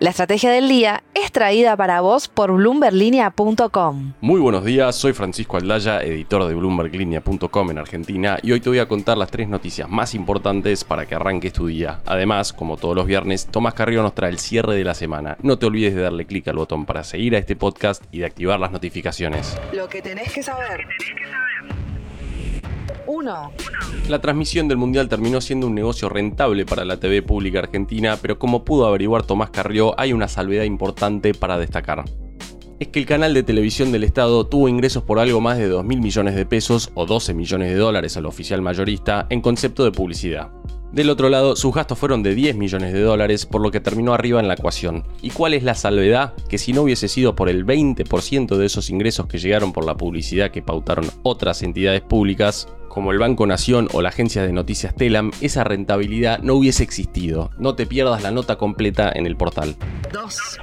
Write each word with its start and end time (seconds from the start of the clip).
La 0.00 0.10
estrategia 0.10 0.52
del 0.52 0.68
día 0.68 1.02
es 1.12 1.32
traída 1.32 1.76
para 1.76 2.00
vos 2.00 2.28
por 2.28 2.52
bloomberlinia.com. 2.52 4.12
Muy 4.20 4.40
buenos 4.40 4.64
días, 4.64 4.94
soy 4.94 5.12
Francisco 5.12 5.56
Aldaya, 5.56 6.00
editor 6.02 6.46
de 6.46 6.54
bloomberlinia.com 6.54 7.70
en 7.72 7.78
Argentina 7.78 8.38
y 8.40 8.52
hoy 8.52 8.60
te 8.60 8.68
voy 8.68 8.78
a 8.78 8.86
contar 8.86 9.18
las 9.18 9.28
tres 9.28 9.48
noticias 9.48 9.88
más 9.88 10.14
importantes 10.14 10.84
para 10.84 11.04
que 11.06 11.16
arranques 11.16 11.52
tu 11.52 11.66
día. 11.66 11.98
Además, 12.06 12.52
como 12.52 12.76
todos 12.76 12.94
los 12.94 13.06
viernes, 13.06 13.46
Tomás 13.46 13.74
Carrillo 13.74 14.04
nos 14.04 14.14
trae 14.14 14.30
el 14.30 14.38
cierre 14.38 14.76
de 14.76 14.84
la 14.84 14.94
semana. 14.94 15.36
No 15.42 15.58
te 15.58 15.66
olvides 15.66 15.96
de 15.96 16.02
darle 16.02 16.26
clic 16.26 16.46
al 16.46 16.58
botón 16.58 16.86
para 16.86 17.02
seguir 17.02 17.34
a 17.34 17.38
este 17.38 17.56
podcast 17.56 18.04
y 18.12 18.20
de 18.20 18.26
activar 18.26 18.60
las 18.60 18.70
notificaciones. 18.70 19.58
Lo 19.72 19.88
que 19.88 20.00
tenés 20.00 20.32
que 20.32 20.44
saber. 20.44 20.86
1. 23.08 23.52
La 24.08 24.20
transmisión 24.20 24.68
del 24.68 24.76
Mundial 24.76 25.08
terminó 25.08 25.40
siendo 25.40 25.66
un 25.66 25.74
negocio 25.74 26.10
rentable 26.10 26.66
para 26.66 26.84
la 26.84 27.00
TV 27.00 27.22
pública 27.22 27.60
argentina, 27.60 28.18
pero 28.20 28.38
como 28.38 28.64
pudo 28.64 28.86
averiguar 28.86 29.22
Tomás 29.22 29.48
Carrió, 29.48 29.98
hay 29.98 30.12
una 30.12 30.28
salvedad 30.28 30.64
importante 30.64 31.32
para 31.32 31.58
destacar. 31.58 32.04
Es 32.78 32.88
que 32.88 33.00
el 33.00 33.06
canal 33.06 33.32
de 33.32 33.42
televisión 33.42 33.90
del 33.90 34.04
Estado 34.04 34.46
tuvo 34.46 34.68
ingresos 34.68 35.02
por 35.02 35.18
algo 35.18 35.40
más 35.40 35.56
de 35.56 35.68
2 35.68 35.84
mil 35.84 36.00
millones 36.00 36.36
de 36.36 36.46
pesos 36.46 36.90
o 36.94 37.06
12 37.06 37.32
millones 37.32 37.70
de 37.70 37.76
dólares 37.76 38.16
al 38.18 38.26
oficial 38.26 38.60
mayorista 38.62 39.26
en 39.30 39.40
concepto 39.40 39.84
de 39.84 39.90
publicidad. 39.90 40.50
Del 40.92 41.10
otro 41.10 41.28
lado, 41.28 41.54
sus 41.56 41.74
gastos 41.74 41.98
fueron 41.98 42.22
de 42.22 42.34
10 42.34 42.56
millones 42.56 42.94
de 42.94 43.02
dólares, 43.02 43.44
por 43.44 43.60
lo 43.60 43.70
que 43.70 43.80
terminó 43.80 44.14
arriba 44.14 44.40
en 44.40 44.48
la 44.48 44.54
ecuación. 44.54 45.04
¿Y 45.20 45.30
cuál 45.30 45.52
es 45.52 45.62
la 45.62 45.74
salvedad? 45.74 46.32
Que 46.48 46.56
si 46.56 46.72
no 46.72 46.82
hubiese 46.82 47.08
sido 47.08 47.34
por 47.34 47.50
el 47.50 47.66
20% 47.66 48.56
de 48.56 48.66
esos 48.66 48.88
ingresos 48.88 49.26
que 49.26 49.38
llegaron 49.38 49.72
por 49.72 49.84
la 49.84 49.96
publicidad 49.96 50.50
que 50.50 50.62
pautaron 50.62 51.06
otras 51.24 51.62
entidades 51.62 52.00
públicas, 52.00 52.68
como 52.98 53.12
el 53.12 53.20
Banco 53.20 53.46
Nación 53.46 53.86
o 53.92 54.02
la 54.02 54.08
agencia 54.08 54.42
de 54.42 54.52
noticias 54.52 54.92
Telam, 54.92 55.30
esa 55.40 55.62
rentabilidad 55.62 56.40
no 56.40 56.54
hubiese 56.54 56.82
existido. 56.82 57.52
No 57.56 57.76
te 57.76 57.86
pierdas 57.86 58.24
la 58.24 58.32
nota 58.32 58.58
completa 58.58 59.12
en 59.14 59.24
el 59.24 59.36
portal. 59.36 59.76
2. 60.12 60.58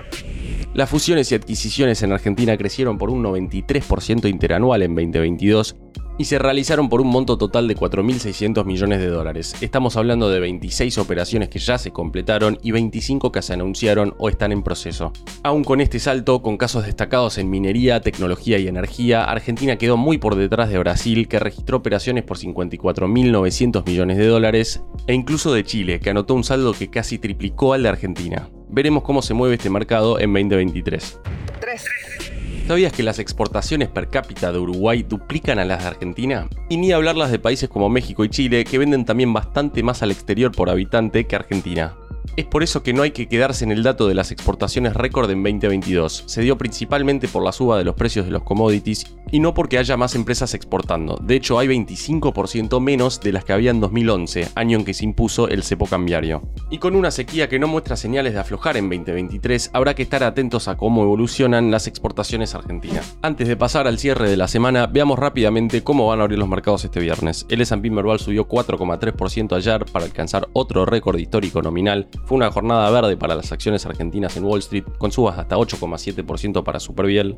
Las 0.73 0.89
fusiones 0.89 1.31
y 1.31 1.35
adquisiciones 1.35 2.03
en 2.03 2.11
Argentina 2.11 2.57
crecieron 2.57 2.97
por 2.97 3.09
un 3.09 3.23
93% 3.23 4.29
interanual 4.29 4.81
en 4.81 4.95
2022 4.95 5.77
y 6.17 6.25
se 6.25 6.39
realizaron 6.39 6.89
por 6.89 7.01
un 7.01 7.07
monto 7.07 7.37
total 7.37 7.67
de 7.67 7.75
4.600 7.75 8.65
millones 8.65 8.99
de 8.99 9.07
dólares. 9.07 9.55
Estamos 9.61 9.97
hablando 9.97 10.29
de 10.29 10.39
26 10.39 10.97
operaciones 10.97 11.49
que 11.49 11.59
ya 11.59 11.77
se 11.77 11.91
completaron 11.91 12.57
y 12.61 12.71
25 12.71 13.31
que 13.31 13.41
se 13.41 13.53
anunciaron 13.53 14.13
o 14.17 14.29
están 14.29 14.51
en 14.51 14.63
proceso. 14.63 15.11
Aún 15.43 15.63
con 15.63 15.81
este 15.81 15.99
salto, 15.99 16.41
con 16.41 16.57
casos 16.57 16.85
destacados 16.85 17.37
en 17.37 17.49
minería, 17.49 18.01
tecnología 18.01 18.57
y 18.57 18.67
energía, 18.67 19.23
Argentina 19.23 19.77
quedó 19.77 19.97
muy 19.97 20.17
por 20.17 20.35
detrás 20.35 20.69
de 20.69 20.79
Brasil, 20.79 21.27
que 21.27 21.39
registró 21.39 21.77
operaciones 21.77 22.23
por 22.23 22.37
54.900 22.37 23.85
millones 23.85 24.17
de 24.17 24.27
dólares, 24.27 24.81
e 25.07 25.13
incluso 25.13 25.53
de 25.53 25.63
Chile, 25.63 25.99
que 25.99 26.09
anotó 26.09 26.33
un 26.33 26.43
saldo 26.43 26.73
que 26.73 26.89
casi 26.89 27.17
triplicó 27.17 27.73
al 27.73 27.83
de 27.83 27.89
Argentina. 27.89 28.49
Veremos 28.69 29.03
cómo 29.03 29.21
se 29.21 29.33
mueve 29.33 29.55
este 29.55 29.69
mercado 29.69 30.19
en 30.19 30.33
2023. 30.33 31.19
3. 31.59 32.34
¿Sabías 32.67 32.93
que 32.93 33.03
las 33.03 33.19
exportaciones 33.19 33.89
per 33.89 34.09
cápita 34.09 34.51
de 34.51 34.57
Uruguay 34.57 35.03
duplican 35.03 35.59
a 35.59 35.65
las 35.65 35.83
de 35.83 35.89
Argentina? 35.89 36.49
Y 36.67 36.77
ni 36.77 36.91
hablar 36.91 37.15
las 37.15 37.29
de 37.29 37.37
países 37.37 37.69
como 37.69 37.89
México 37.89 38.25
y 38.25 38.29
Chile, 38.29 38.63
que 38.65 38.79
venden 38.79 39.05
también 39.05 39.31
bastante 39.31 39.83
más 39.83 40.01
al 40.01 40.09
exterior 40.09 40.51
por 40.51 40.71
habitante 40.71 41.27
que 41.27 41.35
Argentina. 41.35 41.95
Es 42.35 42.45
por 42.45 42.63
eso 42.63 42.81
que 42.81 42.91
no 42.91 43.03
hay 43.03 43.11
que 43.11 43.27
quedarse 43.27 43.65
en 43.65 43.71
el 43.71 43.83
dato 43.83 44.07
de 44.07 44.15
las 44.15 44.31
exportaciones 44.31 44.95
récord 44.95 45.29
en 45.29 45.43
2022. 45.43 46.23
Se 46.25 46.41
dio 46.41 46.57
principalmente 46.57 47.27
por 47.27 47.43
la 47.43 47.51
suba 47.51 47.77
de 47.77 47.83
los 47.83 47.93
precios 47.93 48.25
de 48.25 48.31
los 48.31 48.41
commodities 48.41 49.15
y 49.31 49.39
no 49.39 49.53
porque 49.53 49.77
haya 49.77 49.97
más 49.97 50.15
empresas 50.15 50.53
exportando. 50.53 51.19
De 51.21 51.35
hecho, 51.35 51.59
hay 51.59 51.67
25% 51.67 52.79
menos 52.79 53.19
de 53.21 53.33
las 53.33 53.45
que 53.45 53.53
había 53.53 53.71
en 53.71 53.79
2011, 53.79 54.49
año 54.55 54.77
en 54.77 54.85
que 54.85 54.93
se 54.93 55.05
impuso 55.05 55.47
el 55.47 55.63
cepo 55.63 55.85
cambiario. 55.85 56.43
Y 56.69 56.77
con 56.77 56.95
una 56.95 57.11
sequía 57.11 57.49
que 57.49 57.59
no 57.59 57.67
muestra 57.67 57.95
señales 57.95 58.33
de 58.33 58.39
aflojar 58.39 58.77
en 58.77 58.89
2023, 58.89 59.71
habrá 59.73 59.93
que 59.93 60.03
estar 60.03 60.23
atentos 60.23 60.67
a 60.67 60.77
cómo 60.77 61.03
evolucionan 61.03 61.71
las 61.71 61.87
exportaciones 61.87 62.55
argentinas. 62.55 63.17
Antes 63.21 63.47
de 63.47 63.57
pasar 63.57 63.87
al 63.87 63.99
cierre 63.99 64.29
de 64.29 64.37
la 64.37 64.47
semana, 64.47 64.87
veamos 64.87 65.19
rápidamente 65.19 65.83
cómo 65.83 66.07
van 66.07 66.19
a 66.19 66.23
abrir 66.23 66.39
los 66.39 66.49
mercados 66.49 66.85
este 66.85 66.99
viernes. 66.99 67.45
El 67.49 67.61
S&P 67.61 67.89
Merval 67.89 68.19
subió 68.19 68.47
4,3% 68.47 69.55
ayer 69.55 69.85
para 69.85 70.05
alcanzar 70.05 70.47
otro 70.53 70.85
récord 70.85 71.17
histórico 71.17 71.61
nominal 71.61 72.07
fue 72.25 72.37
una 72.37 72.51
jornada 72.51 72.89
verde 72.89 73.17
para 73.17 73.35
las 73.35 73.51
acciones 73.51 73.85
argentinas 73.85 74.37
en 74.37 74.45
Wall 74.45 74.59
Street, 74.59 74.85
con 74.97 75.11
subas 75.11 75.37
hasta 75.37 75.57
8,7% 75.57 76.63
para 76.63 76.79
Superviel 76.79 77.37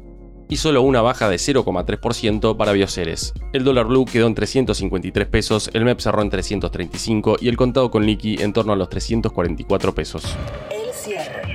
y 0.49 0.57
solo 0.57 0.81
una 0.81 1.01
baja 1.01 1.29
de 1.29 1.37
0,3% 1.37 2.57
para 2.57 2.71
Bioceres. 2.71 3.33
El 3.53 3.63
dólar 3.63 3.85
blue 3.87 4.05
quedó 4.05 4.27
en 4.27 4.35
353 4.35 5.27
pesos, 5.27 5.69
el 5.73 5.85
MEP 5.85 5.99
cerró 5.99 6.21
en 6.21 6.29
335 6.29 7.37
y 7.41 7.49
el 7.49 7.57
contado 7.57 7.91
con 7.91 8.05
liqui 8.05 8.41
en 8.41 8.53
torno 8.53 8.73
a 8.73 8.75
los 8.75 8.89
344 8.89 9.95
pesos. 9.95 10.37
El 10.71 10.93
cierre. 10.93 11.47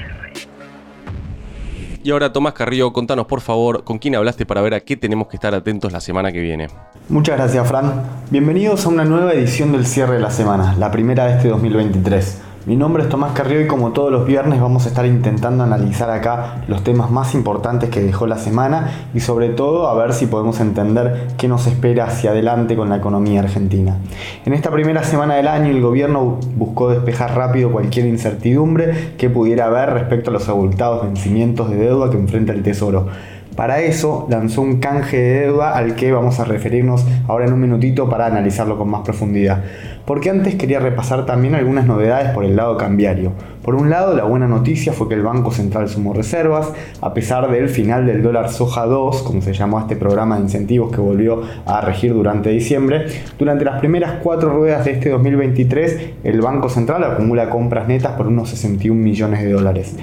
Y 2.04 2.10
ahora 2.10 2.32
Tomás 2.32 2.54
Carrillo, 2.54 2.92
contanos 2.92 3.26
por 3.26 3.40
favor 3.40 3.84
con 3.84 3.98
quién 3.98 4.16
hablaste 4.16 4.44
para 4.44 4.60
ver 4.60 4.74
a 4.74 4.80
qué 4.80 4.96
tenemos 4.96 5.28
que 5.28 5.36
estar 5.36 5.54
atentos 5.54 5.92
la 5.92 6.00
semana 6.00 6.32
que 6.32 6.40
viene. 6.40 6.66
Muchas 7.08 7.36
gracias 7.36 7.68
Fran. 7.68 8.02
Bienvenidos 8.30 8.86
a 8.86 8.88
una 8.88 9.04
nueva 9.04 9.32
edición 9.32 9.70
del 9.70 9.86
cierre 9.86 10.14
de 10.14 10.20
la 10.20 10.30
semana, 10.32 10.74
la 10.78 10.90
primera 10.90 11.26
de 11.26 11.36
este 11.36 11.48
2023. 11.48 12.51
Mi 12.64 12.76
nombre 12.76 13.02
es 13.02 13.08
Tomás 13.08 13.32
Carrió 13.32 13.60
y 13.60 13.66
como 13.66 13.90
todos 13.90 14.12
los 14.12 14.24
viernes 14.24 14.60
vamos 14.60 14.86
a 14.86 14.88
estar 14.88 15.04
intentando 15.04 15.64
analizar 15.64 16.08
acá 16.10 16.62
los 16.68 16.84
temas 16.84 17.10
más 17.10 17.34
importantes 17.34 17.90
que 17.90 18.00
dejó 18.00 18.28
la 18.28 18.38
semana 18.38 19.08
y 19.12 19.18
sobre 19.18 19.48
todo 19.48 19.88
a 19.88 19.94
ver 19.94 20.12
si 20.12 20.26
podemos 20.26 20.60
entender 20.60 21.26
qué 21.36 21.48
nos 21.48 21.66
espera 21.66 22.04
hacia 22.04 22.30
adelante 22.30 22.76
con 22.76 22.88
la 22.88 22.98
economía 22.98 23.40
argentina. 23.40 23.96
En 24.46 24.52
esta 24.52 24.70
primera 24.70 25.02
semana 25.02 25.34
del 25.34 25.48
año 25.48 25.70
el 25.70 25.80
gobierno 25.80 26.38
buscó 26.54 26.88
despejar 26.90 27.34
rápido 27.34 27.72
cualquier 27.72 28.06
incertidumbre 28.06 29.14
que 29.18 29.28
pudiera 29.28 29.66
haber 29.66 29.90
respecto 29.90 30.30
a 30.30 30.32
los 30.32 30.48
abultados 30.48 31.02
vencimientos 31.02 31.68
de 31.68 31.78
deuda 31.78 32.10
que 32.10 32.16
enfrenta 32.16 32.52
el 32.52 32.62
Tesoro. 32.62 33.08
Para 33.56 33.80
eso 33.80 34.26
lanzó 34.30 34.62
un 34.62 34.80
canje 34.80 35.18
de 35.18 35.40
deuda 35.40 35.76
al 35.76 35.94
que 35.94 36.10
vamos 36.10 36.40
a 36.40 36.44
referirnos 36.44 37.04
ahora 37.28 37.46
en 37.46 37.52
un 37.52 37.60
minutito 37.60 38.08
para 38.08 38.26
analizarlo 38.26 38.78
con 38.78 38.88
más 38.88 39.02
profundidad. 39.02 39.62
Porque 40.06 40.30
antes 40.30 40.54
quería 40.54 40.80
repasar 40.80 41.26
también 41.26 41.54
algunas 41.54 41.86
novedades 41.86 42.30
por 42.32 42.44
el 42.44 42.56
lado 42.56 42.76
cambiario. 42.76 43.32
Por 43.62 43.76
un 43.76 43.90
lado, 43.90 44.16
la 44.16 44.24
buena 44.24 44.48
noticia 44.48 44.92
fue 44.92 45.08
que 45.08 45.14
el 45.14 45.22
Banco 45.22 45.52
Central 45.52 45.88
sumó 45.88 46.12
reservas, 46.12 46.72
a 47.00 47.14
pesar 47.14 47.48
del 47.50 47.68
final 47.68 48.06
del 48.06 48.22
dólar 48.22 48.50
soja 48.50 48.86
2, 48.86 49.22
como 49.22 49.42
se 49.42 49.52
llamó 49.52 49.78
este 49.78 49.94
programa 49.94 50.36
de 50.36 50.42
incentivos 50.42 50.90
que 50.90 51.00
volvió 51.00 51.42
a 51.66 51.80
regir 51.82 52.12
durante 52.14 52.50
diciembre. 52.50 53.06
Durante 53.38 53.64
las 53.64 53.78
primeras 53.78 54.14
cuatro 54.22 54.52
ruedas 54.52 54.84
de 54.84 54.92
este 54.92 55.10
2023, 55.10 56.10
el 56.24 56.40
Banco 56.40 56.68
Central 56.68 57.04
acumula 57.04 57.50
compras 57.50 57.86
netas 57.86 58.12
por 58.12 58.26
unos 58.26 58.48
61 58.48 59.00
millones 59.00 59.44
de 59.44 59.52
dólares. 59.52 59.96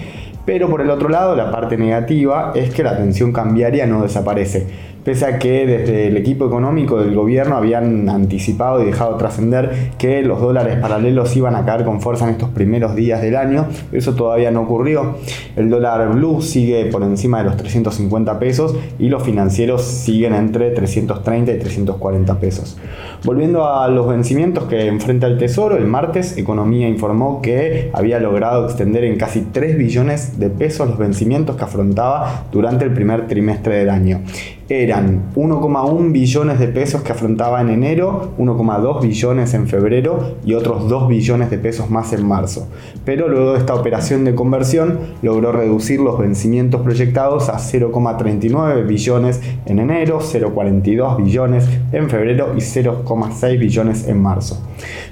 Pero 0.49 0.67
por 0.67 0.81
el 0.81 0.89
otro 0.89 1.09
lado, 1.09 1.35
la 1.35 1.51
parte 1.51 1.77
negativa 1.77 2.53
es 2.55 2.73
que 2.73 2.81
la 2.81 2.97
tensión 2.97 3.31
cambiaria 3.31 3.85
no 3.85 4.01
desaparece 4.01 4.65
pese 5.03 5.25
a 5.25 5.39
que 5.39 5.65
desde 5.65 6.07
el 6.07 6.17
equipo 6.17 6.45
económico 6.45 6.99
del 6.99 7.15
gobierno 7.15 7.55
habían 7.55 8.09
anticipado 8.09 8.81
y 8.81 8.85
dejado 8.85 9.15
trascender 9.15 9.91
que 9.97 10.21
los 10.21 10.39
dólares 10.41 10.77
paralelos 10.79 11.35
iban 11.35 11.55
a 11.55 11.65
caer 11.65 11.85
con 11.85 12.01
fuerza 12.01 12.25
en 12.25 12.31
estos 12.31 12.49
primeros 12.49 12.95
días 12.95 13.21
del 13.21 13.35
año. 13.35 13.67
Eso 13.91 14.13
todavía 14.15 14.51
no 14.51 14.61
ocurrió. 14.61 15.15
El 15.55 15.69
dólar 15.69 16.13
blue 16.13 16.41
sigue 16.41 16.85
por 16.85 17.03
encima 17.03 17.39
de 17.39 17.45
los 17.45 17.57
350 17.57 18.39
pesos 18.39 18.75
y 18.97 19.09
los 19.09 19.23
financieros 19.23 19.83
siguen 19.83 20.33
entre 20.33 20.71
330 20.71 21.51
y 21.51 21.59
340 21.59 22.39
pesos. 22.39 22.77
Volviendo 23.23 23.67
a 23.67 23.87
los 23.87 24.07
vencimientos 24.07 24.65
que 24.65 24.87
enfrenta 24.87 25.27
el 25.27 25.37
Tesoro, 25.37 25.77
el 25.77 25.85
martes 25.85 26.37
Economía 26.37 26.87
informó 26.87 27.41
que 27.41 27.89
había 27.93 28.19
logrado 28.19 28.65
extender 28.65 29.03
en 29.03 29.17
casi 29.17 29.41
3 29.41 29.77
billones 29.77 30.39
de 30.39 30.49
pesos 30.49 30.87
los 30.87 30.97
vencimientos 30.97 31.55
que 31.55 31.63
afrontaba 31.63 32.45
durante 32.51 32.85
el 32.85 32.93
primer 32.93 33.27
trimestre 33.27 33.75
del 33.75 33.89
año 33.89 34.21
eran 34.69 35.33
1,1 35.35 36.11
billones 36.11 36.59
de 36.59 36.67
pesos 36.67 37.01
que 37.01 37.11
afrontaba 37.11 37.59
en 37.59 37.69
enero, 37.69 38.33
1,2 38.37 39.01
billones 39.01 39.55
en 39.55 39.67
febrero 39.67 40.35
y 40.45 40.53
otros 40.53 40.87
2 40.87 41.07
billones 41.07 41.49
de 41.49 41.57
pesos 41.57 41.89
más 41.89 42.13
en 42.13 42.25
marzo. 42.27 42.67
Pero 43.03 43.27
luego 43.27 43.53
de 43.53 43.59
esta 43.59 43.73
operación 43.73 44.23
de 44.25 44.35
conversión 44.35 44.99
logró 45.23 45.51
reducir 45.51 45.99
los 45.99 46.19
vencimientos 46.19 46.81
proyectados 46.81 47.49
a 47.49 47.57
0,39 47.57 48.85
billones 48.85 49.41
en 49.65 49.79
enero, 49.79 50.19
0,42 50.19 51.17
billones 51.17 51.67
en 51.91 52.07
febrero 52.07 52.53
y 52.55 52.59
0,6 52.59 53.59
billones 53.59 54.07
en 54.07 54.21
marzo. 54.21 54.61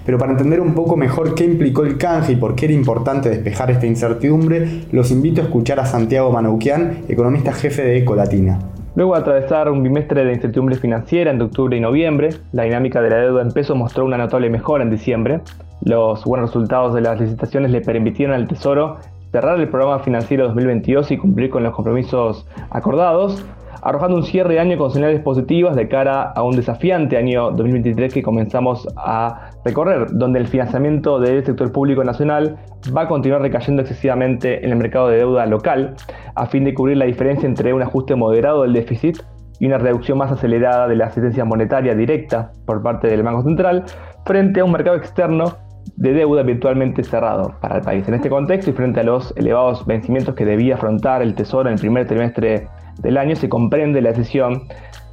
Pero 0.06 0.20
para 0.20 0.34
entender 0.34 0.62
un 0.62 0.76
poco 0.76 0.96
mejor 0.96 1.34
qué 1.34 1.46
implicó 1.46 1.84
el 1.84 1.98
canje 1.98 2.34
y 2.34 2.36
por 2.36 2.54
qué 2.54 2.66
era 2.66 2.76
importante 2.76 3.30
despejar 3.30 3.72
esta 3.72 3.88
incertidumbre, 3.88 4.84
los 4.92 5.10
invito 5.10 5.42
a 5.42 5.46
escuchar 5.46 5.80
a 5.80 5.86
Santiago 5.88 6.32
Manauquian, 6.32 7.06
economista 7.10 7.52
jefe 7.54 7.82
de 7.82 7.98
Ecolatina. 7.98 8.77
Luego 8.98 9.14
de 9.14 9.20
atravesar 9.20 9.70
un 9.70 9.84
bimestre 9.84 10.26
de 10.26 10.34
incertidumbre 10.34 10.76
financiera 10.76 11.30
entre 11.30 11.46
octubre 11.46 11.78
y 11.78 11.80
noviembre, 11.80 12.30
la 12.52 12.64
dinámica 12.64 13.00
de 13.00 13.12
la 13.12 13.18
deuda 13.18 13.44
en 13.44 13.52
pesos 13.52 13.78
mostró 13.78 14.04
una 14.04 14.18
notable 14.18 14.50
mejora 14.50 14.84
en 14.84 14.90
diciembre. 14.90 15.42
Los 15.84 16.26
buenos 16.26 16.50
resultados 16.50 16.96
de 16.96 17.02
las 17.02 17.22
licitaciones 17.22 17.70
le 17.70 17.82
permitieron 17.82 18.34
al 18.34 18.48
Tesoro 18.48 18.98
cerrar 19.32 19.60
el 19.60 19.68
programa 19.68 20.00
financiero 20.00 20.48
2022 20.48 21.12
y 21.12 21.18
cumplir 21.18 21.52
con 21.52 21.62
los 21.62 21.76
compromisos 21.76 22.48
acordados. 22.72 23.46
Arrojando 23.82 24.18
un 24.18 24.24
cierre 24.24 24.56
de 24.56 24.60
año 24.60 24.78
con 24.78 24.92
señales 24.92 25.22
positivas 25.22 25.76
de 25.76 25.88
cara 25.88 26.32
a 26.32 26.44
un 26.44 26.56
desafiante 26.56 27.18
año 27.18 27.52
2023 27.52 28.14
que 28.14 28.24
comenzamos 28.24 28.88
a 28.98 29.52
recorrer, 29.64 30.08
donde 30.12 30.40
el 30.40 30.48
financiamiento 30.48 31.20
del 31.20 31.46
sector 31.46 31.72
público 31.72 32.04
nacional 32.04 32.58
va 32.96 33.04
a 33.04 33.08
continuar 33.08 33.42
recayendo 33.42 33.82
excesivamente 33.82 34.64
en 34.64 34.72
el 34.72 34.78
mercado 34.78 35.10
de 35.10 35.18
deuda 35.18 35.46
local, 35.46 35.96
a 36.36 36.46
fin 36.48 36.64
de 36.64 36.74
cubrir 36.74 36.98
la 36.98 37.06
diferencia 37.06 37.48
entre 37.48 37.74
un 37.74 37.82
ajuste 37.82 38.16
moderado 38.16 38.64
del 38.64 38.74
déficit 38.74 39.18
y 39.60 39.66
una 39.66 39.78
reducción 39.78 40.18
más 40.18 40.32
acelerada 40.32 40.88
de 40.88 40.96
la 40.96 41.06
asistencia 41.08 41.46
monetaria 41.46 41.96
directa 41.96 42.52
por 42.66 42.84
parte 42.84 43.08
del 43.08 43.24
Banco 43.24 43.44
Central 43.44 43.86
frente 44.26 44.60
a 44.60 44.66
un 44.66 44.72
mercado 44.72 44.98
externo 44.98 45.58
de 45.96 46.14
deuda 46.14 46.44
virtualmente 46.44 47.04
cerrado 47.04 47.56
para 47.62 47.78
el 47.78 47.82
país. 47.82 48.08
En 48.08 48.14
este 48.14 48.30
contexto 48.30 48.70
y 48.70 48.74
frente 48.74 49.00
a 49.00 49.04
los 49.04 49.34
elevados 49.38 49.86
vencimientos 49.86 50.36
que 50.36 50.46
debía 50.46 50.76
afrontar 50.76 51.22
el 51.22 51.34
Tesoro 51.34 51.70
en 51.70 51.74
el 51.74 51.80
primer 51.80 52.06
trimestre 52.06 52.68
del 53.00 53.18
año, 53.18 53.36
se 53.36 53.50
comprende 53.50 54.02
la 54.02 54.10
decisión 54.10 54.64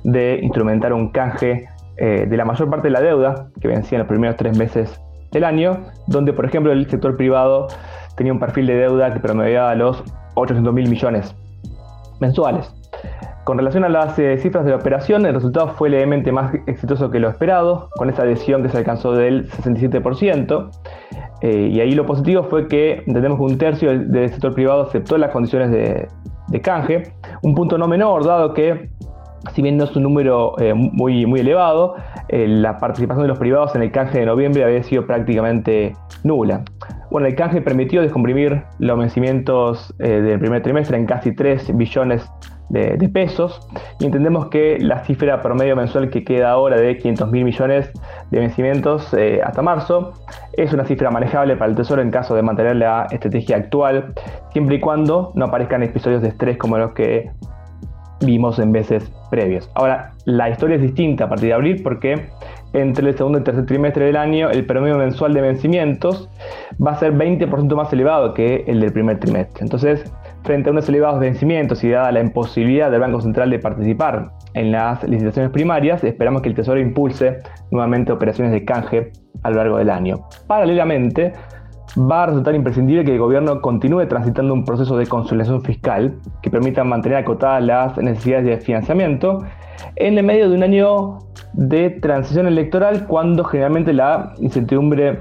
de 0.05 0.41
instrumentar 0.43 0.93
un 0.93 1.11
canje 1.11 1.67
eh, 1.97 2.27
de 2.29 2.37
la 2.37 2.45
mayor 2.45 2.69
parte 2.71 2.89
de 2.89 2.93
la 2.93 3.01
deuda 3.01 3.49
que 3.61 3.69
vencía 3.69 3.97
en 3.97 4.01
los 4.01 4.09
primeros 4.09 4.37
tres 4.37 4.57
meses 4.59 5.01
del 5.31 5.45
año, 5.45 5.85
donde 6.07 6.33
por 6.33 6.45
ejemplo 6.45 6.73
el 6.73 6.89
sector 6.89 7.17
privado 7.17 7.69
tenía 8.17 8.33
un 8.33 8.39
perfil 8.39 8.67
de 8.67 8.75
deuda 8.75 9.13
que 9.13 9.21
promediaba 9.21 9.75
los 9.75 10.03
800 10.35 10.73
mil 10.73 10.89
millones 10.89 11.35
mensuales. 12.21 12.73
Con 13.45 13.59
relación 13.59 13.85
a 13.85 13.91
las 13.91 14.19
eh, 14.19 14.39
cifras 14.39 14.65
de 14.65 14.71
la 14.71 14.77
operación, 14.77 15.27
el 15.27 15.35
resultado 15.35 15.69
fue 15.69 15.91
levemente 15.91 16.33
más 16.33 16.55
exitoso 16.67 17.11
que 17.11 17.21
lo 17.21 17.29
esperado, 17.29 17.91
con 17.97 18.09
esa 18.09 18.23
adhesión 18.23 18.63
que 18.63 18.71
se 18.71 18.79
alcanzó 18.79 19.13
del 19.13 19.51
67%. 19.51 20.71
Eh, 21.43 21.69
y 21.71 21.81
ahí 21.81 21.93
lo 21.93 22.07
positivo 22.07 22.45
fue 22.45 22.69
que 22.69 23.03
entendemos 23.07 23.37
que 23.39 23.45
un 23.45 23.59
tercio 23.59 23.91
del, 23.91 24.31
sector 24.31 24.55
privado 24.55 24.85
aceptó 24.85 25.19
las 25.19 25.31
condiciones 25.31 25.71
de, 25.71 26.09
canje, 26.63 27.15
un 27.43 27.55
punto 27.55 27.79
no 27.79 27.89
menor, 27.89 28.25
dado 28.25 28.55
que, 28.55 28.91
si 29.55 29.63
bien 29.63 29.77
no 29.77 29.85
es 29.85 29.95
un 29.97 30.03
número 30.03 30.59
eh, 30.59 30.75
muy, 30.75 31.27
muy 31.27 31.41
elevado, 31.41 31.97
la 32.29 32.79
participación 32.79 33.25
de 33.25 33.29
los 33.29 33.39
privados 33.39 33.75
en 33.77 33.83
el 33.83 33.93
canje 33.93 34.19
de 34.19 34.27
noviembre 34.27 34.65
había 34.65 34.83
sido 34.83 35.07
prácticamente 35.07 35.95
nula. 36.25 36.65
Bueno, 37.11 37.29
el 37.29 37.35
canje 37.35 37.61
permitió 37.61 38.03
descomprimir 38.03 38.65
los 38.79 38.99
vencimientos 38.99 39.95
del 39.99 40.39
primer 40.41 40.63
trimestre 40.63 40.97
en 40.97 41.07
casi 41.07 41.33
3 41.33 41.77
billones 41.77 42.29
de, 42.29 42.54
pesos 43.13 43.61
y 44.01 44.07
entendemos 44.07 44.49
que 44.49 44.79
la 44.81 45.05
cifra 45.05 45.41
promedio 45.41 45.77
mensual 45.77 46.11
que 46.11 46.25
queda 46.25 46.51
ahora 46.51 46.77
de 46.77 46.99
500 46.99 47.31
mil 47.31 47.45
millones 47.45 47.91
de 48.31 48.41
vencimientos 48.41 49.13
eh, 49.15 49.41
hasta 49.45 49.63
marzo 49.63 50.13
es 50.53 50.73
una 50.73 50.85
cifra 50.85 51.11
manejable 51.11 51.57
para 51.57 51.71
el 51.71 51.77
Tesoro 51.77 52.03
en 52.03 52.11
caso 52.11 52.35
de 52.35 52.43
mantener 52.43 52.77
la 52.77 53.07
estrategia 53.11 53.57
actual, 53.57 54.15
siempre 54.53 54.77
y 54.77 54.81
cuando 54.81 55.33
no 55.35 55.47
aparezcan 55.47 55.83
episodios 55.83 56.23
de 56.23 56.29
estrés 56.29 56.57
como 56.57 56.79
los 56.79 56.93
que 56.93 57.31
vimos 58.21 58.59
en 58.59 58.73
veces 58.73 59.11
previos. 59.31 59.71
Ahora, 59.75 60.13
la 60.25 60.51
historia 60.51 60.77
es 60.77 60.83
distinta 60.83 61.25
a 61.25 61.29
partir 61.29 61.49
de 61.49 61.55
abril 61.55 61.83
porque 61.83 62.29
entre 62.73 63.09
el 63.09 63.17
segundo 63.17 63.39
y 63.39 63.43
tercer 63.43 63.67
trimestre 63.67 64.07
del 64.07 64.17
año 64.17 64.51
el 64.51 64.67
promedio 64.67 64.97
mensual 64.99 65.33
de 65.33 65.41
vencimientos 65.41 66.29
va 66.85 66.93
a 66.93 66.97
ser 66.97 67.13
20% 67.15 67.75
más 67.75 67.93
elevado 67.93 68.35
que 68.35 68.65
el 68.67 68.81
del 68.81 68.93
primer 68.93 69.21
trimestre. 69.21 69.63
Entonces, 69.63 70.05
frente 70.45 70.69
a 70.69 70.73
unos 70.73 70.89
elevados 70.89 71.21
vencimientos 71.21 71.83
y 71.83 71.91
dada 71.91 72.13
la 72.13 72.21
imposibilidad 72.21 72.91
del 72.91 73.01
Banco 73.01 73.21
Central 73.21 73.51
de 73.51 73.59
participar 73.59 74.31
en 74.53 74.71
las 74.73 75.03
licitaciones 75.09 75.51
primarias, 75.51 76.05
esperamos 76.05 76.43
que 76.43 76.51
el 76.51 76.55
Tesoro 76.55 76.79
impulse 76.79 77.39
nuevamente 77.71 78.13
operaciones 78.13 78.53
de 78.53 78.65
canje 78.65 79.11
a 79.43 79.51
lo 79.51 79.57
largo 79.57 79.79
del 79.79 79.91
año. 79.91 80.27
Paralelamente, 80.47 81.33
va 81.99 82.25
a 82.25 82.27
resultar 82.27 82.55
imprescindible 82.55 83.05
que 83.05 83.13
el 83.13 83.19
gobierno 83.19 83.61
continúe 83.61 84.07
transitando 84.07 84.53
un 84.53 84.65
proceso 84.65 84.97
de 84.97 85.07
consolidación 85.07 85.63
fiscal 85.63 86.19
que 86.43 86.51
permita 86.51 86.85
mantener 86.85 87.19
acotadas 87.19 87.63
las 87.63 87.97
necesidades 87.99 88.47
de 88.47 88.57
financiamiento 88.59 89.45
en 89.97 90.19
el 90.19 90.25
medio 90.25 90.49
de 90.49 90.57
un 90.57 90.63
año 90.63 91.19
de 91.53 91.91
transición 91.91 92.47
electoral 92.47 93.07
cuando 93.07 93.45
generalmente 93.45 93.93
la 93.93 94.35
incertidumbre 94.39 95.21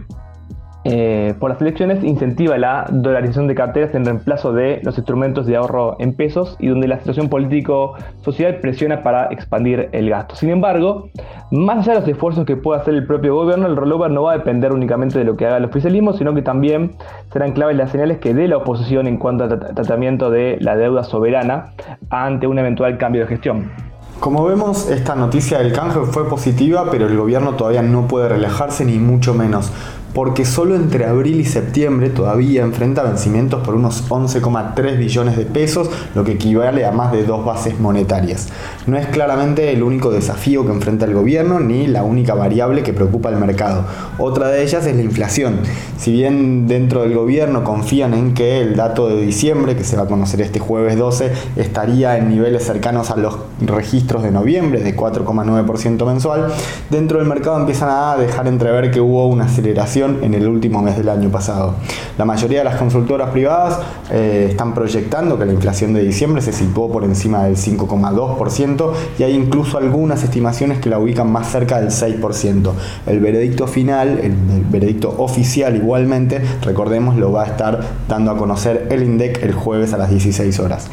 eh, 0.86 1.34
por 1.40 1.50
las 1.50 1.62
elecciones 1.62 2.04
incentiva 2.04 2.58
la 2.58 2.86
dolarización 2.90 3.48
de 3.48 3.56
carteras 3.56 3.96
en 3.96 4.04
reemplazo 4.04 4.52
de 4.52 4.82
los 4.84 4.98
instrumentos 4.98 5.46
de 5.46 5.56
ahorro 5.56 5.96
en 6.00 6.14
pesos 6.14 6.58
y 6.60 6.68
donde 6.68 6.90
la 6.90 7.00
situación 7.00 7.30
político-social 7.30 8.58
presiona 8.58 9.02
para 9.02 9.28
expandir 9.28 9.88
el 9.94 10.10
gasto. 10.10 10.36
Sin 10.36 10.50
embargo, 10.50 11.10
más 11.52 11.80
allá 11.80 11.94
de 11.94 12.00
los 12.02 12.10
esfuerzos 12.10 12.46
que 12.46 12.58
pueda 12.58 12.82
hacer 12.82 12.96
el 12.96 13.06
propio 13.06 13.34
gobierno, 13.36 13.68
el 13.68 13.78
rollover 13.78 14.12
no 14.12 14.24
va 14.24 14.34
a 14.34 14.38
depender 14.38 14.74
únicamente 14.74 15.18
de 15.20 15.24
lo 15.24 15.38
que 15.38 15.46
haga 15.46 15.58
el 15.58 15.66
oficialismo, 15.66 16.14
sino 16.14 16.34
que 16.34 16.42
también 16.42 16.92
serán 17.32 17.54
claves 17.54 17.78
las 17.78 17.92
señales 17.92 18.18
que 18.18 18.34
dé 18.34 18.50
la 18.50 18.58
oposición 18.58 19.08
en 19.08 19.18
cuanto 19.18 19.46
al 19.46 19.60
tratamiento 19.74 20.32
de 20.32 20.58
la 20.60 20.76
deuda 20.76 21.04
soberana 21.04 21.72
ante 22.10 22.46
un 22.46 22.60
eventual 22.60 22.98
cambio 22.98 23.22
de 23.22 23.28
gestión. 23.28 23.72
Como 24.20 24.46
vemos, 24.46 24.90
esta 24.90 25.16
noticia 25.16 25.60
del 25.60 25.74
canje 25.74 26.00
fue 26.00 26.30
positiva, 26.30 26.86
pero 26.90 27.08
el 27.08 27.18
gobierno 27.18 27.54
todavía 27.54 27.82
no 27.82 28.08
puede 28.08 28.30
relajarse 28.30 28.86
ni 28.86 28.98
mucho 28.98 29.34
menos 29.34 29.72
porque 30.14 30.46
solo 30.46 30.76
entre 30.76 31.06
abril 31.06 31.40
y 31.40 31.46
septiembre 31.46 32.10
todavía 32.10 32.62
enfrenta 32.62 33.04
vencimientos 33.04 33.64
por 33.64 33.76
unos 33.76 34.08
11,3 34.10 34.98
billones 34.98 35.38
de 35.38 35.46
pesos, 35.46 35.90
lo 36.14 36.24
que 36.24 36.34
equivale 36.34 36.86
a 36.86 36.92
más 36.92 37.12
de 37.12 37.24
dos 37.24 37.44
bases 37.44 37.80
monetarias. 37.80 38.50
No 38.86 38.98
es 38.98 39.08
claramente 39.08 39.72
el 39.72 39.82
único 39.82 40.12
desafío 40.12 40.66
que 40.66 40.72
enfrenta 40.72 41.06
el 41.06 41.14
gobierno 41.14 41.60
ni 41.60 41.88
la 41.88 42.04
única 42.04 42.36
variable 42.36 42.84
que 42.84 42.94
preocupa 42.94 43.30
al 43.30 43.38
mercado. 43.38 43.86
Otra 44.20 44.50
de 44.50 44.64
ellas 44.64 44.86
es 44.86 44.96
la 44.96 45.02
inflación. 45.02 45.60
Si 45.98 46.12
bien 46.12 46.68
dentro 46.68 47.02
del 47.02 47.16
gobierno 47.16 47.64
confían 47.64 48.14
en 48.14 48.34
que 48.34 48.62
el 48.62 48.76
dato 48.76 49.08
de 49.08 49.22
diciembre, 49.22 49.76
que 49.76 49.84
se 49.84 49.98
va 49.98 50.04
a 50.04 50.08
conocer 50.08 50.42
este 50.42 50.60
jueves 50.60 50.98
12, 50.98 51.32
estaría 51.56 52.18
en 52.18 52.30
niveles 52.30 52.64
cercanos 52.64 53.10
a 53.10 53.16
los 53.16 53.38
registros 53.62 54.24
de 54.24 54.32
noviembre 54.32 54.82
de 54.82 54.96
4,9% 54.96 56.06
mensual, 56.06 56.48
dentro 56.90 57.20
del 57.20 57.28
mercado 57.28 57.60
empiezan 57.60 57.90
a 57.90 58.18
dejar 58.18 58.48
entrever 58.48 58.92
que 58.92 59.02
hubo 59.02 59.28
una 59.28 59.46
aceleración 59.46 60.03
en 60.06 60.34
el 60.34 60.48
último 60.48 60.82
mes 60.82 60.98
del 60.98 61.10
año 61.10 61.30
pasado. 61.30 61.76
La 62.18 62.26
mayoría 62.26 62.60
de 62.60 62.66
las 62.66 62.76
consultoras 62.76 63.30
privadas 63.30 63.80
eh, 64.12 64.48
están 64.52 64.74
proyectando 64.74 65.38
que 65.38 65.46
la 65.46 65.54
inflación 65.54 65.94
de 65.94 66.04
diciembre 66.04 66.42
se 66.42 66.54
situó 66.54 66.92
por 66.92 67.04
encima 67.04 67.44
del 67.46 67.56
5,2% 67.56 68.92
y 69.20 69.24
hay 69.24 69.34
incluso 69.34 69.78
algunas 69.78 70.24
estimaciones 70.24 70.80
que 70.80 70.90
la 70.90 71.00
ubican 71.00 71.32
más 71.32 71.52
cerca 71.52 71.80
del 71.80 71.90
6%. 71.90 72.72
El 73.08 73.20
veredicto 73.20 73.68
final, 73.68 74.20
el, 74.20 74.32
el 74.32 74.66
veredicto 74.70 75.16
oficial 75.18 75.76
igualmente, 75.76 76.42
recordemos, 76.62 77.16
lo 77.18 77.32
va 77.32 77.44
a 77.44 77.48
estar 77.48 77.82
dando 78.08 78.32
a 78.32 78.38
conocer 78.38 78.88
el 78.92 79.04
INDEC 79.04 79.44
el 79.44 79.54
jueves 79.54 79.94
a 79.94 79.98
las 79.98 80.10
16 80.10 80.60
horas. 80.60 80.90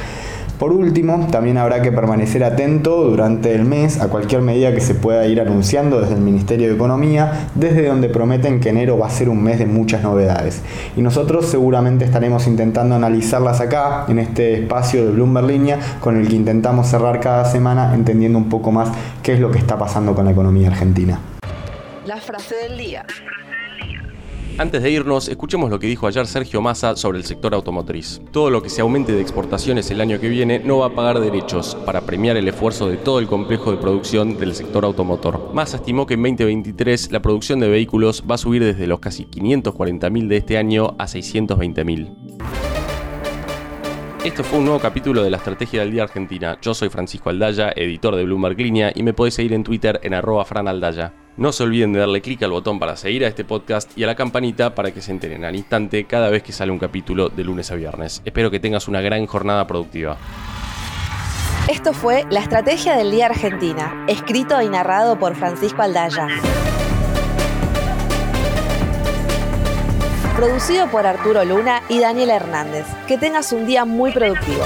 Por 0.61 0.75
último, 0.75 1.27
también 1.31 1.57
habrá 1.57 1.81
que 1.81 1.91
permanecer 1.91 2.45
atento 2.45 3.03
durante 3.05 3.55
el 3.55 3.65
mes 3.65 3.99
a 3.99 4.09
cualquier 4.09 4.43
medida 4.43 4.75
que 4.75 4.83
se 4.83 4.95
pueda 4.95 5.27
ir 5.27 5.41
anunciando 5.41 6.03
desde 6.03 6.17
el 6.17 6.21
Ministerio 6.21 6.69
de 6.69 6.75
Economía, 6.75 7.49
desde 7.55 7.87
donde 7.87 8.11
prometen 8.11 8.61
que 8.61 8.69
enero 8.69 8.99
va 8.99 9.07
a 9.07 9.11
ser 9.11 9.31
un 9.31 9.43
mes 9.43 9.59
de 9.59 9.65
muchas 9.65 10.03
novedades. 10.03 10.61
Y 10.99 11.01
nosotros 11.01 11.47
seguramente 11.47 12.05
estaremos 12.05 12.47
intentando 12.47 12.95
analizarlas 12.95 13.63
acá, 13.63 14.05
en 14.09 14.19
este 14.19 14.61
espacio 14.61 15.07
de 15.07 15.13
Bloomberg 15.13 15.47
Línea, 15.47 15.79
con 15.99 16.19
el 16.19 16.29
que 16.29 16.37
intentamos 16.37 16.89
cerrar 16.89 17.21
cada 17.21 17.47
semana 17.47 17.95
entendiendo 17.95 18.37
un 18.37 18.51
poco 18.51 18.71
más 18.71 18.91
qué 19.23 19.33
es 19.33 19.41
lo 19.41 19.51
que 19.51 19.59
está 19.59 19.79
pasando 19.79 20.15
con 20.15 20.27
la 20.27 20.33
economía 20.33 20.69
argentina. 20.69 21.19
La 22.05 22.19
frase 22.19 22.57
del 22.69 22.77
día. 22.77 23.07
Antes 24.61 24.83
de 24.83 24.91
irnos, 24.91 25.29
escuchemos 25.29 25.71
lo 25.71 25.79
que 25.79 25.87
dijo 25.87 26.07
ayer 26.07 26.27
Sergio 26.27 26.61
Massa 26.61 26.95
sobre 26.95 27.17
el 27.17 27.25
sector 27.25 27.55
automotriz. 27.55 28.21
Todo 28.31 28.51
lo 28.51 28.63
que 28.63 28.69
se 28.69 28.83
aumente 28.83 29.11
de 29.11 29.23
exportaciones 29.23 29.91
el 29.91 30.03
año 30.03 30.21
que 30.21 30.29
viene 30.29 30.59
no 30.59 30.77
va 30.77 30.89
a 30.89 30.95
pagar 30.95 31.19
derechos 31.19 31.79
para 31.87 32.03
premiar 32.03 32.37
el 32.37 32.47
esfuerzo 32.47 32.87
de 32.87 32.99
todo 32.99 33.21
el 33.21 33.27
complejo 33.27 33.71
de 33.71 33.79
producción 33.79 34.37
del 34.37 34.55
sector 34.55 34.85
automotor. 34.85 35.55
Massa 35.55 35.79
estimó 35.79 36.05
que 36.05 36.13
en 36.13 36.23
2023 36.23 37.11
la 37.11 37.23
producción 37.23 37.59
de 37.59 37.71
vehículos 37.71 38.23
va 38.31 38.35
a 38.35 38.39
subir 38.39 38.63
desde 38.63 38.87
los 38.87 39.01
casi 39.01 39.25
540.000 39.25 40.29
de 40.29 40.37
este 40.37 40.59
año 40.59 40.95
a 40.99 41.07
620.000. 41.07 42.51
Esto 44.27 44.45
fue 44.45 44.59
un 44.59 44.67
nuevo 44.67 44.81
capítulo 44.81 45.23
de 45.23 45.31
la 45.31 45.39
Estrategia 45.39 45.81
del 45.81 45.93
Día 45.93 46.03
Argentina. 46.03 46.59
Yo 46.61 46.75
soy 46.75 46.91
Francisco 46.91 47.31
Aldaya, 47.31 47.73
editor 47.75 48.15
de 48.15 48.25
Bloomberg 48.25 48.59
Línea, 48.59 48.93
y 48.95 49.03
me 49.05 49.15
podéis 49.15 49.37
seguir 49.37 49.55
en 49.55 49.65
Twitter 49.65 49.99
en 50.03 50.13
arroba 50.13 50.45
franaldaya. 50.45 51.15
No 51.41 51.53
se 51.53 51.63
olviden 51.63 51.95
de 51.95 52.01
darle 52.01 52.21
clic 52.21 52.43
al 52.43 52.51
botón 52.51 52.79
para 52.79 52.97
seguir 52.97 53.25
a 53.25 53.29
este 53.29 53.47
podcast 53.47 53.97
y 53.97 54.05
a 54.05 54.07
la 54.07 54.15
campanita 54.15 54.75
para 54.75 54.91
que 54.91 55.01
se 55.01 55.11
enteren 55.11 55.43
al 55.47 55.57
instante 55.57 56.05
cada 56.05 56.29
vez 56.29 56.43
que 56.43 56.53
sale 56.53 56.71
un 56.71 56.79
capítulo 56.79 57.31
de 57.31 57.43
lunes 57.45 57.71
a 57.71 57.77
viernes. 57.77 58.21
Espero 58.27 58.51
que 58.51 58.61
tengas 58.61 58.89
una 58.89 59.01
gran 59.01 59.25
jornada 59.25 59.67
productiva. 59.67 60.19
Esto 61.67 61.95
fue 61.95 62.27
La 62.29 62.41
Estrategia 62.41 62.95
del 62.95 63.11
Día 63.11 63.25
Argentina, 63.25 64.05
escrito 64.07 64.61
y 64.61 64.69
narrado 64.69 65.19
por 65.19 65.35
Francisco 65.35 65.81
Aldaya. 65.81 66.29
Producido 70.37 70.91
por 70.91 71.07
Arturo 71.07 71.43
Luna 71.47 71.83
y 71.89 72.01
Daniel 72.01 72.29
Hernández. 72.29 72.85
Que 73.09 73.17
tengas 73.17 73.51
un 73.55 73.65
día 73.65 73.87
muy 73.87 74.13
productivo. 74.13 74.65